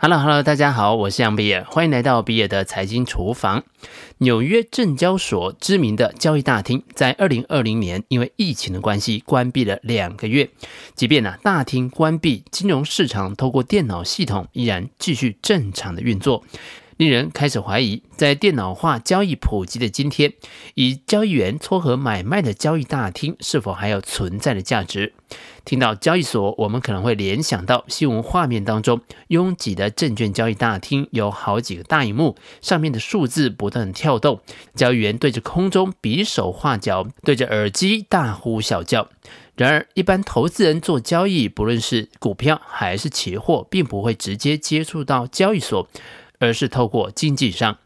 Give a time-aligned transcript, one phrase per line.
[0.00, 3.64] Hello，Hello，大家好，我是杨比尔，欢迎来到比尔的财经厨房。
[4.18, 10.50] 纽约证交所知名的交易大厅在二零二零年因为疫情的关系关闭了两个月，
[10.94, 16.44] 即便呢、大厅关闭，金融市场透过电脑系统依然继续正常的运作。
[16.98, 20.32] 令人开始怀疑，在电脑化交易普及的今天，
[20.74, 25.14] 以交易员撮合买卖的交易大厅是否还有存在的价值？
[25.64, 34.40] 听到交易所，我们可能会联想到新闻画面当中拥挤的证券交易大厅，有好几个大荧幕，上面的数字不断跳动，
[34.74, 39.08] 交易员对着空中比手画脚，对着耳机大呼小叫。
[39.54, 45.88] 然而，一般投资人做交易，不论是股票还是期货，并不会直接接触到交易所。
[46.38, 47.78] 而是透过经纪商。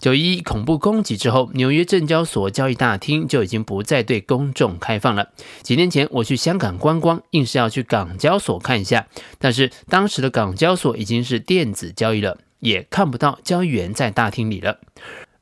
[0.00, 5.30] 九一恐怖攻击之后，纽约证交所交易大厅就已经不再对公众开放了。
[5.62, 9.08] 几年前我去香港观光，硬是要去港交所看一下，
[9.38, 14.78] 但是当时的港交所已经是电子交易了，也看不到交易员在大厅里了。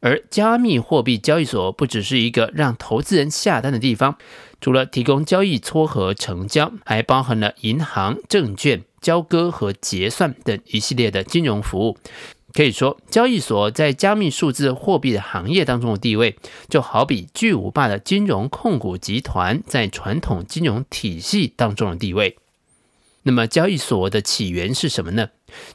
[0.01, 4.17] 而加密货币交易所不只是一个让投资人下单的地方，
[4.61, 11.99] 除了提供交易撮合成交，还包含了银行、证券交割和结算等一系列的金融服务。
[12.57, 16.39] 可以说，交易所在加密数字货币的行业当中的地位，
[16.71, 22.39] 就好比巨无霸的金融控股集团在传统金融体系当中的地位。
[23.25, 25.29] 那么，交易所的起源是什么呢？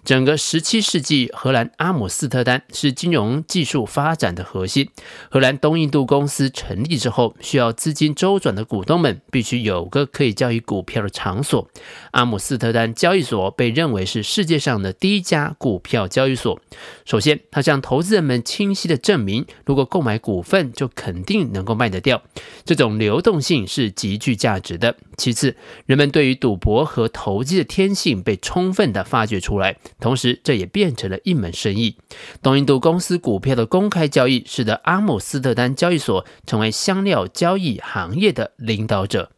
[0.04, 4.90] 整个十七世纪，荷兰阿姆斯特丹是金融技术发展的核心。
[5.30, 11.70] 荷兰东印度公司成立之后，需要资金周转的股东们必须有个可以交易股票的场所。
[12.12, 16.60] 阿姆斯特丹交易所被认为是世界上的第一家股票交易所。
[17.06, 22.22] 首先，它向投资人们清晰地证明，如果购买股份，就肯定能够卖得掉。
[22.66, 24.96] 这种流动性是极具价值的。
[25.18, 29.71] 其次，人们对于赌博和投机的天性被充分地发掘出来。
[30.00, 31.98] 同时，这也变成了一门生意。
[32.42, 39.32] 东印度公司股票的公开交易，使得阿姆斯特丹交易所成为香料交易行业的领导者。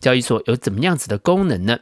[0.00, 1.78] 交易所有怎么样子的功能呢？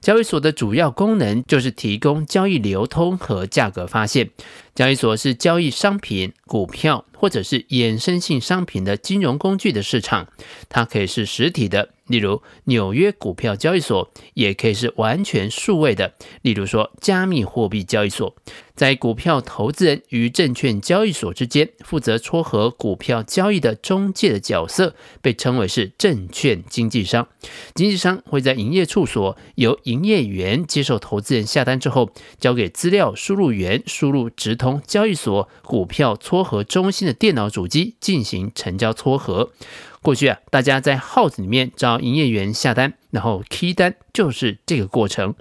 [0.00, 4.30] 交易所的主要功能就是提供交易流通和价格发现。
[4.76, 10.28] 交易所是交易商品、股票或者是衍生性商品的金融工具的市场。
[10.68, 11.93] 它可以是实体的。
[12.06, 18.36] 例如纽约股票交易所，也可以是完全数位的，例如说加密货币交易所。
[18.74, 27.28] 在股票投资人与证券交易所之间，负责撮合股票交易的中介的角色，被称为是证券经纪商。
[27.74, 39.52] 经纪商会在营业处所，由营业员接受投资人下单之后，交给资料输入员输入直通交易所股票撮合中心的电脑主机进行成交撮合。
[40.02, 45.34] 过去啊，大家在号子里面找营业员下单，然后 key 单，就是这个过程。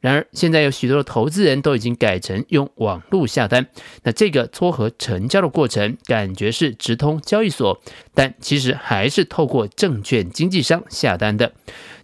[0.00, 3.66] 然而，现在有许多的投资人都已经改成用网络下单，
[4.04, 7.82] 那这个撮合成交的过程，感觉是直通交易所，
[8.14, 11.52] 但其实还是透过证券经纪商下单的。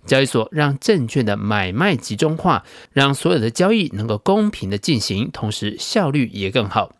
[0.07, 6.93] 交易所让证券的买卖集中化，让所有的交易能够公平的进行，同时效率也更好。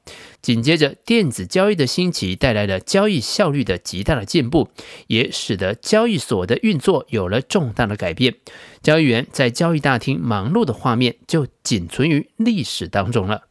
[0.45, 4.69] 紧接着，电子交易的兴起带来了交易效率的极大的进步，
[5.07, 8.35] 也使得交易所的运作有了重大的改变。
[8.83, 13.45] 交易员在交易大厅忙碌的画面就仅存于历史当中了。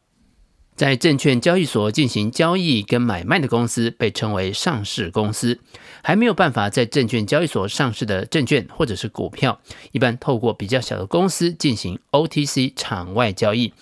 [0.76, 5.60] 在证券交易所进行交易跟买卖的公司被称为上市公司，
[6.02, 9.60] 还没有办法在证券交易所上市的证券或者是股票，
[9.92, 13.72] 一般透过比较小的公司进行 OTC 场外交易。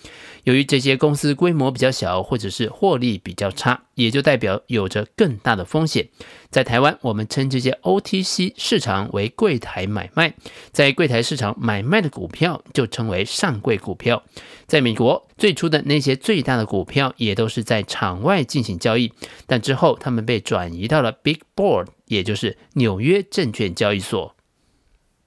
[0.43, 6.09] 由于这些公司规模比较小，或者是获利比较差，也就代表有着更大的风险。
[6.49, 10.35] 在台湾，我们称这些 OTC 市场为柜台买卖，
[10.71, 14.23] 在柜台市场买卖的股票就称为上柜股票。
[14.67, 19.11] 在美国，最初的那些最大的股票也都是在场外进行交易，
[19.45, 24.35] 但之后他们被转移到了 Big Board，也就是纽约证券交易所。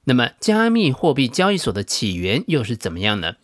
[0.05, 3.34] 那么，加密货币交易所的起源又是怎么样呢？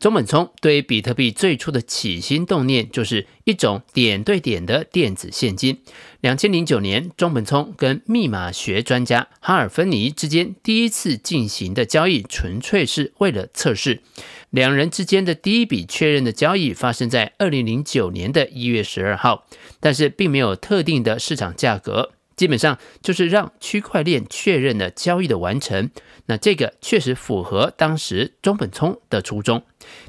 [0.00, 5.82] 中本聪对比特币最初的起心动念，就是一种点对点的电子现金。
[6.22, 14.00] 两千零九年，中本聪跟密码学专家哈尔芬尼之间第一次进行的交易，纯粹是为了测试。
[14.48, 19.46] 两人之间的第一笔确认的交易发生在二零零九年的一月十二号，
[19.80, 22.12] 但是并没有特定的市场价格。
[22.40, 25.90] 基本上就是让区块链确认了交易的完成，
[26.24, 29.62] 那这个确实符合当时中本聪的初衷。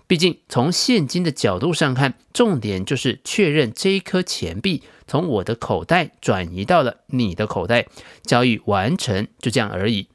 [0.08, 7.88] 毕竟从现金的角度上看，重点就是确认这一颗钱币从我的口袋转移到了你的口袋，
[8.24, 10.08] 交易完成，就这样而已。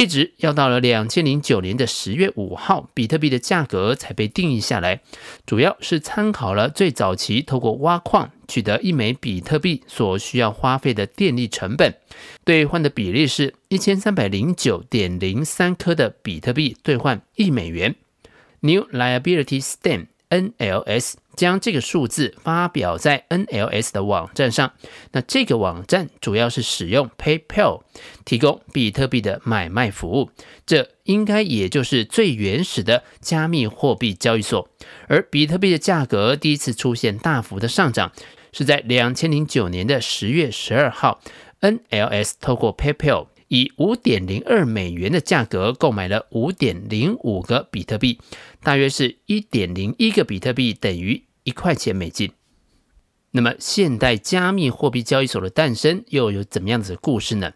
[0.00, 5.00] 一直要到了两千零九年的十月五号，比特币的价格才被定义下来。
[5.44, 11.94] 主要是参考了最早期透过挖矿取得一枚比特币所需要花费的电力成本，
[12.44, 17.96] 兑换的比例是一千三百零九点零三颗的比特币兑换一美元。
[18.60, 21.14] New Liability Stamp NLS。
[21.38, 24.72] 将这个数字发表在 NLS 的网站上。
[25.12, 27.82] 那这个网站主要是使用 PayPal
[28.24, 30.30] 提供比特币的买卖服务，
[30.66, 34.68] 这应该也就是最原始的加密货币交易所。
[35.06, 38.12] 而比特币的价格第一次出现大幅的上涨，
[38.52, 41.20] 是在两千零九年的十月十二号
[41.60, 43.28] ，NLS 透过 PayPal。
[43.50, 48.20] 以五点零二美元的价格购买了五点零五个比特币，
[48.62, 52.30] 大约是一点零一个比特币等于一块钱美金。
[53.30, 57.52] 那么，现代加密货币交易所的诞生又有怎么样子的故事呢？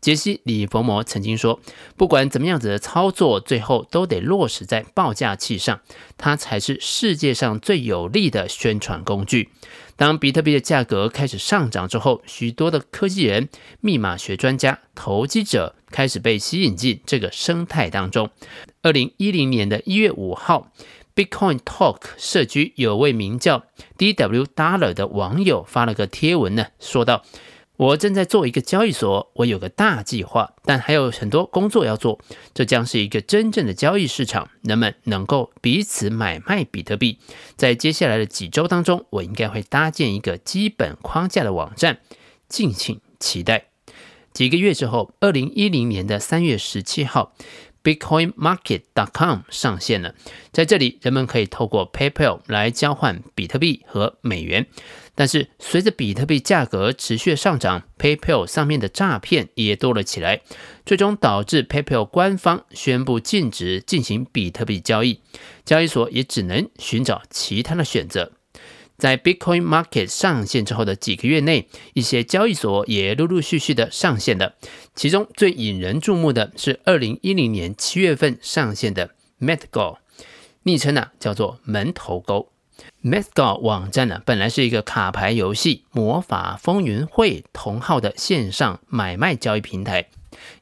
[0.00, 1.60] 杰西·李佛摩曾经说
[1.96, 5.80] ：“不管怎么样子的操作，最后都得落实在报价器上，
[6.16, 9.50] 它才是世界上最有力的宣传工具。”
[9.96, 13.48] 当比特币的价格开始上涨之后，许多的科技人、
[13.80, 18.30] 密码学专家、投机者开始被吸引进这个生态当中。
[18.82, 20.70] 二零一零年的一月五号
[21.18, 23.64] ，Bitcoin Talk 社区有位名叫
[23.98, 27.24] DW Dollar 的网友发了个贴文呢，说道。
[27.76, 32.18] 我正在做一个交易所，我有个大计划，但还有很多工作要做。
[32.52, 37.18] 这将是一个真正的交易市场，人们能够彼此买卖比特币。
[37.56, 41.98] 在接下来的几周当中，我应该会搭建一个基本框架的网站，
[42.48, 43.66] 敬请期待。
[44.32, 47.32] 几个月之后，二零一零年的三月十七号。
[47.88, 50.14] BitcoinMarket.com 上线了，
[50.52, 54.66] 在这里，人们可以透过 PayPal 来交换比特币和美元。
[55.14, 60.42] 但是，随着比特币价格持续上涨，PayPal 上面的诈骗也多了起来，
[60.84, 65.20] 最终导致 PayPal 官方宣布禁止进行比特币交易，
[65.64, 68.32] 交易所也只能寻找其他的选择。
[68.98, 74.56] 在 Bitcoin Market 上线之后的几个月内，一些交易所也陆陆续续的上线了。
[74.96, 79.10] 其中最引人注目的是二零一零年七月份上线的
[79.40, 79.98] MetaGo，
[80.64, 82.50] 昵称呢叫做门头沟。
[83.04, 90.08] MetaGo 网站呢本来是一个卡牌游戏《魔法风云会》同号的线上买卖交易平台，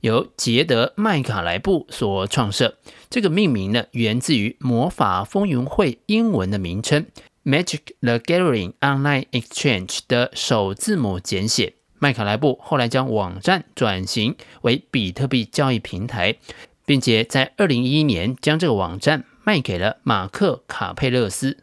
[0.00, 2.76] 由杰德麦卡莱布所创设。
[3.08, 7.06] 这个命名呢源自于《魔法风云会》英文的名称。
[7.46, 11.74] Magic the Gathering Online Exchange 的首字母简写。
[12.00, 16.38] 麦卡莱布后来将网站转型为比特币交易平台，
[16.84, 21.58] 并且在二零一一年将这个网站卖给了马克卡佩勒斯。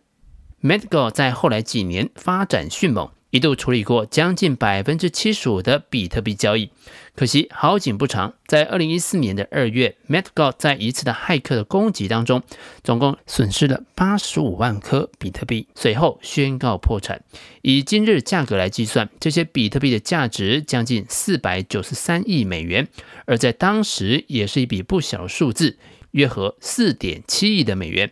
[0.62, 3.12] m e d g o 在后来几年发展迅猛。
[3.34, 6.70] 一度处理过将近百分之七十五的比特币交易，
[7.16, 12.44] 可惜好景不长，在二零一四年的二月 m e t g o 在一次的骇客的攻击当中，
[12.84, 17.24] 总共损失了八十五万颗比特币，随后宣告破产。
[17.64, 22.88] 以今日价格来计算，这些比特币的价值将近四百九十三亿美元，
[23.26, 25.80] 而在当时也是一笔不小的数字，
[26.12, 28.12] 约合四点七亿的美元。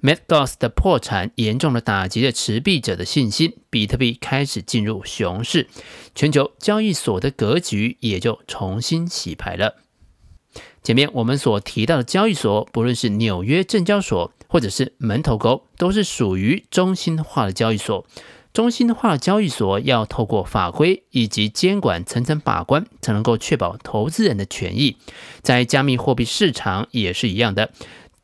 [0.00, 5.68] MaxGo 的破产严重的打击了持币者的信心，比特币开始进入熊市，
[6.14, 9.74] 全球交易所的格局也就重新洗牌了。
[10.84, 18.06] 前面我们所提到的交易所，不论是纽约证交所或者是门头沟，都是属于中心化的交易所。
[18.54, 24.96] 中心化的交易所要透过法规以及监管层层把关，才能够确保投资人的权益。
[25.42, 27.72] 在加密货币市场也是一样的。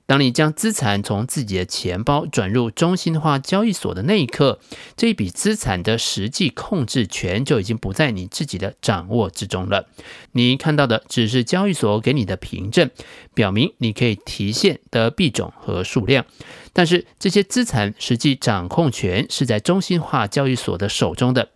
[0.06, 4.61] 当你将资产从自己的钱包转入中心化交易所的那一刻，
[4.96, 9.87] 这一笔资产的实际控制权就已经不在你自己的掌握之中了。
[10.32, 12.90] 你看到的只是交易所给你的凭证，
[13.32, 16.26] 表明你可以提现的币种和数量，
[16.75, 21.49] 但是这些资产实际掌控权是在中心化交易所的手中的。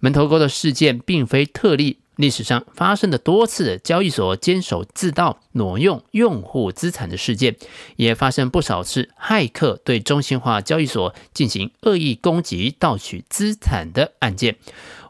[0.00, 1.98] 门头沟的事件并非特例。
[2.16, 7.56] 历史上发生的多次交易所监守自盗、挪用用户资产的事件，
[7.96, 14.56] 也发生不少次骇客对中心化交易所进行恶意攻击、盗取资产的案件。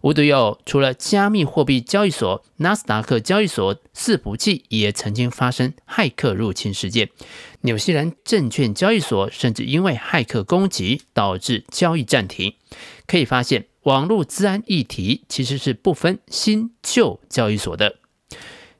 [0.00, 7.10] 无独有偶，除了加密货币交易所，纳斯达克交易所伺服器也曾经发生骇客入侵事件。
[7.62, 12.54] 纽西兰证券交易所甚至因为骇客攻击导致交易暂停。
[13.06, 13.66] 可以发现。
[13.84, 17.96] 网络资安议题其实是不分新旧交易所的。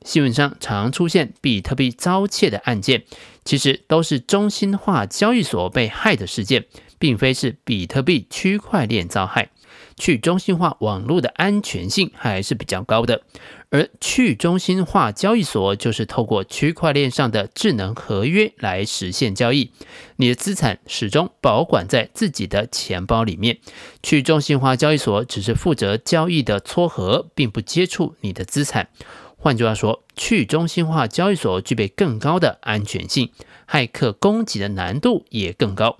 [0.05, 3.03] 新闻上常出现比特币遭窃的案件，
[3.43, 6.65] 其实都是中心化交易所被害的事件，
[6.99, 9.49] 并非是比特币区块链遭害。
[9.97, 13.23] 去中心化网络的安全性还是比较高的。
[13.71, 19.71] 而去中心化交易所就是透过区块链上的智能合约来实现交易，
[20.17, 23.57] 你的资产始终保管在自己的钱包里面。
[24.03, 28.89] 去中心化交易所只是负责交易的撮合，并不接触你的资产。
[29.45, 33.29] 换句话说，去中心化交易所具备更高的安全性，
[33.69, 35.99] 骇客攻击的难度也更高。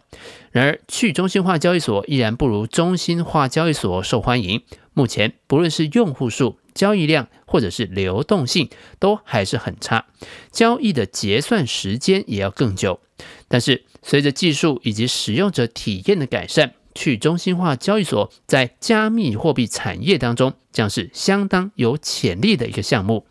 [0.49, 4.63] 然而，去中心化交易所依然不如中心化交易所受欢迎。
[4.95, 10.07] 目前，不论是用户数、交易量或者是流动性都还是很差，
[10.51, 12.99] 交易的结算时间也要更久。
[13.47, 23.27] 但是随着技术以及使用者体验的改善，去中心化交易所在加密货币产业当中将是相当有潜力的一个项目。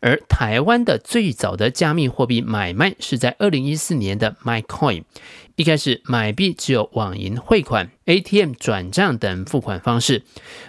[0.00, 5.04] 而台湾的最早的加密货币买卖是在二零一四年的 MyCoin。
[5.56, 10.22] 一开始买币只有网银汇款、ATM 转账等付款方式。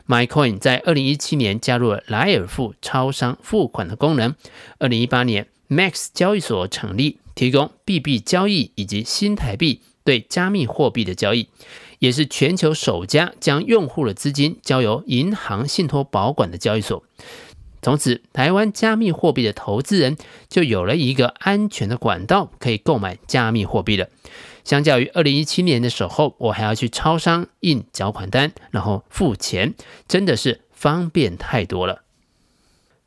[0.08, 4.34] MyCoin 在二零一七年加入了莱尔富超商付款的功能。
[4.80, 11.50] 二零一八年，Max 交易所成立，提供币币交易以及新台币对加密货币的交易，
[12.00, 17.04] 也是全球首家将用户的资金交由银行信托保管的交易所。
[17.82, 20.18] 从此，台湾加密货币的投资人
[20.50, 24.08] 就有了一个安全的管道，可以购买加密货币了。
[24.64, 29.74] 相较于二零一七年的时候，我还要去超商印缴款单，然后付钱，
[30.08, 32.04] 真的是方便太多了。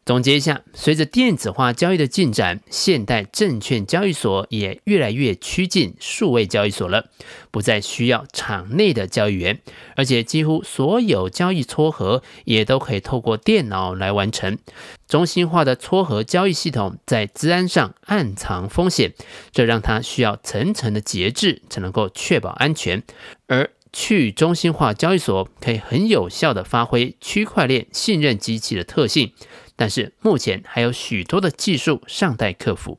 [0.04, 7.08] 总结一下，随着电子化交易的进展，现代证券交易所也越来越趋近数位交易所了，
[7.52, 9.60] 不再需要场内的交易员，
[9.94, 14.58] 而且几乎所有交易撮合也都可以透过电脑来完成。
[15.06, 19.14] 中心化的撮合交易系统在资安上暗藏风险，
[19.52, 23.04] 这让它需要层层的节制才能够确保安全，
[23.46, 29.32] 而去中心化交易所可以很有效地发挥区块链信任机器的特性。
[29.76, 32.98] 但是目前还有许多的技术尚待克服。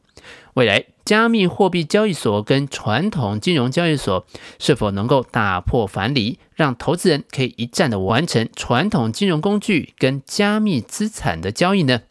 [0.54, 4.26] 未来加密货币交易所跟传统金融交易所
[4.60, 12.04] 是否能够打破藩篱，让投资人可以一站的完成传统金融工具跟加密资产的交易呢？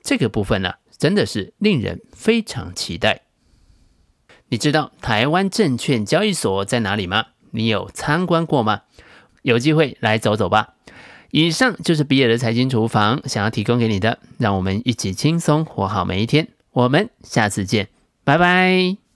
[0.00, 3.22] 这个部分呢，真的是令人非常期待。
[4.48, 7.26] 你知道台湾证券交易所在哪里吗？
[7.50, 8.82] 你有参观过吗？
[9.42, 10.74] 有机会来走走吧。
[11.30, 16.48] 以上就是比尔的财经厨房想要提供给你的，让我们一起轻松活好每一天。
[16.72, 17.88] 我们下次见，
[18.24, 19.07] 拜拜。